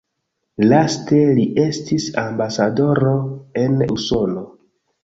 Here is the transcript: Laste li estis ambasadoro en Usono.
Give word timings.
Laste 0.69 1.19
li 1.41 1.45
estis 1.65 2.09
ambasadoro 2.25 3.17
en 3.67 3.81
Usono. 3.99 4.49